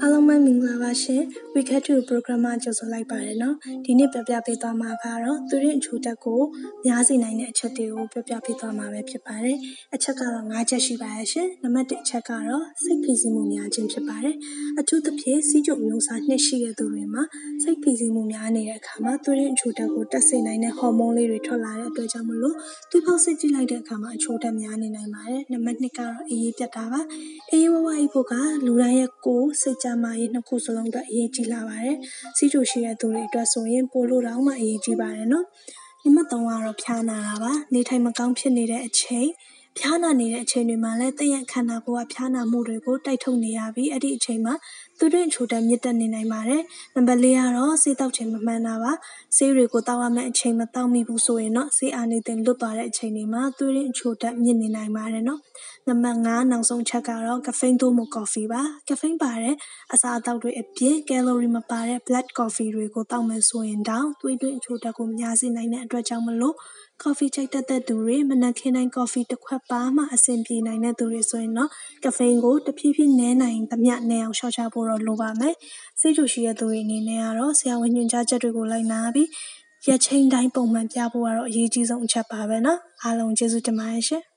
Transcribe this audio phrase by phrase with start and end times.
[0.00, 1.22] အားလုံးပဲမင်္ဂလာပါရှင်
[1.54, 6.40] Wicket to Program မှာကြိုဆိုလိုက်ပါရနော်ဒီနေ့ပြပြပေးသွားမှာကတော့သူရင်အချိုတက်ကို
[6.86, 9.56] များစေနိုင်တဲ့အချက်တွေကိုပြပြပေးသွားမှာပဲဖြစ်ပါတယ်
[9.94, 14.36] အချက်ကတော့၅ချက်ရှိပါရဲ့ရှင်နံပါတ်၁အချက်ကတော့စိတ်ဖိစီးမှုများခြင်းဖြစ်ပါတယ်
[14.80, 17.22] အထူးသဖြင့်စီးကျုံမျိုးစားနှစ်ရှိတဲ့သူတွေမှာ
[17.62, 22.56] စိတ်ဖိစီးမှုများနေတဲ့အခါမှာသူရင်အချိုတက်ကိုတက်စေနိုင်တဲ့ဟော်မုန်းလေးတွေထွက်လာတဲ့အတွက်ကြောင့်မလို့
[22.90, 27.00] သူဖောက်စစ်ကြည့်လိုက်တဲ့အခါမှာအချိုတက်များနေနိုင်ပါတယ်နံပါတ်၂ကတော့အေးအေးပြတ်တာပါ
[27.52, 28.32] အေးဝဝအိပ်ဖို့က
[28.66, 31.96] လူတိုင်းရဲ့ကိုယ်စိတ်ကြမ်းမာရေးနှစ်ခုစလုံးအတွက်အရေးကြီးလာပါတယ်။
[32.36, 35.46] စီးကျူရှိတဲ့သူတွေအတွက်ဆိုရင်ပိုလို့တောင်မှအရေးကြီးပါတယ်နော်။
[36.04, 39.28] နံပါတ်3ကတော့ဖျားနာတာပါ။နေထိုင်မကောင်းဖြစ်နေတဲ့အချိန်
[39.78, 44.54] ဖျားနာနေတဲ့အချိန်တွေမှာလည်းတည့်ရက်ခန္ဓာကိုယ်ကဖျားနာမှုတွေကိုတိုက်ထုတ်နေရပြီးအဲ့ဒီအချိန်မှာ
[44.98, 46.62] သူတွင်ချိုတက်မြင့်တက်နေနိုင်ပါတယ်။
[46.94, 48.92] နံပါတ်၄ကတော့ဆေးတောက်ချိန်မမှန်တာပါ။
[49.36, 55.40] ဆေးတွေကိုတောက်ရမယ့်အချိန်မတောက်မိဘူးဆိုရင်တော့ဆေးအာနေတင်လွတ်သွားတဲ့အချိန်တွေမှာသူတွင်ချိုတက်မြင့်နေနိုင်ပါတယ်နော်။
[55.88, 59.54] နံပါတ်5နောက်ဆုံးချက်ကတော့ကဖိန်းသို့မဟုတ်ကော်ဖီပါ။ကဖိန်းပါတဲ့
[59.92, 66.56] အစားအသောက်တွေအပြင်ကယ်လိုရီမပါတဲ့ black coffee တွေကိုတောက်မယ်ဆိုရင်တောင်သွေးတွင်းအချိုတက်ကိုများစေနိုင်တဲ့အတွက်ကြောင့်မလို့
[67.04, 71.70] ကော်ဖီချိုက်တတ်တဲ့သူတွေမနက်ခင်းတိုင်းကော်ဖီတစ်ခွက်ပါမှအဆင်ပြေနိုင်တဲ့သူတွေဆိုရင်တော့
[72.04, 75.54] ကဖိန်းကိုတဖြည်းဖြည်းနည်းနိုင်သမျှနည်းအောင်ရှော့ချဖို့တော့လိုပါမယ်။
[76.00, 79.28] စိတ်ကြိုရှိတဲ့သူတွေအနေနဲ့ကတော့ဆရာဝန်ညွှန်ကြားချက်တွေကိုလိုက်နာပြီး
[79.88, 84.22] ရက်ချိန်တိုင်းပုံမှန်ပြဖို့ကတော့အရေးကြီးဆုံးအချက်ပါပဲနော်။အားလုံးကျေးဇူးတင်ပါတယ်ရှင်။